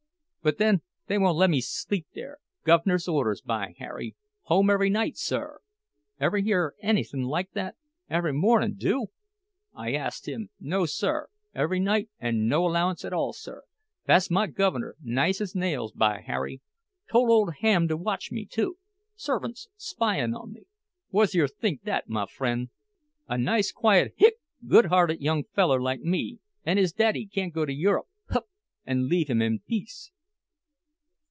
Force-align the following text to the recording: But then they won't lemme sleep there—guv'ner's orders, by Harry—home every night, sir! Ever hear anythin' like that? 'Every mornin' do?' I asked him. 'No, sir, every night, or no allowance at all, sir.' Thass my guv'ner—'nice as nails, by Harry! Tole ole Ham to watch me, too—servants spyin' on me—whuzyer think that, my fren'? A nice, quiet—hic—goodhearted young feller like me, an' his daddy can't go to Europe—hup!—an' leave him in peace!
But 0.43 0.57
then 0.57 0.81
they 1.05 1.19
won't 1.19 1.37
lemme 1.37 1.61
sleep 1.61 2.07
there—guv'ner's 2.15 3.07
orders, 3.07 3.41
by 3.41 3.75
Harry—home 3.77 4.71
every 4.71 4.89
night, 4.89 5.15
sir! 5.15 5.59
Ever 6.19 6.37
hear 6.39 6.73
anythin' 6.81 7.21
like 7.25 7.51
that? 7.51 7.75
'Every 8.09 8.33
mornin' 8.33 8.73
do?' 8.73 9.11
I 9.75 9.93
asked 9.93 10.27
him. 10.27 10.49
'No, 10.59 10.87
sir, 10.87 11.27
every 11.53 11.79
night, 11.79 12.09
or 12.19 12.31
no 12.31 12.65
allowance 12.67 13.05
at 13.05 13.13
all, 13.13 13.33
sir.' 13.33 13.61
Thass 14.07 14.31
my 14.31 14.47
guv'ner—'nice 14.47 15.41
as 15.41 15.53
nails, 15.53 15.91
by 15.91 16.21
Harry! 16.21 16.59
Tole 17.11 17.31
ole 17.31 17.51
Ham 17.51 17.87
to 17.87 17.95
watch 17.95 18.31
me, 18.31 18.47
too—servants 18.47 19.67
spyin' 19.77 20.33
on 20.33 20.53
me—whuzyer 20.53 21.47
think 21.47 21.83
that, 21.83 22.09
my 22.09 22.25
fren'? 22.25 22.71
A 23.27 23.37
nice, 23.37 23.71
quiet—hic—goodhearted 23.71 25.21
young 25.21 25.43
feller 25.43 25.79
like 25.79 26.01
me, 26.01 26.39
an' 26.65 26.77
his 26.77 26.93
daddy 26.93 27.27
can't 27.27 27.53
go 27.53 27.63
to 27.63 27.71
Europe—hup!—an' 27.71 29.07
leave 29.07 29.27
him 29.27 29.39
in 29.43 29.59
peace! 29.59 30.09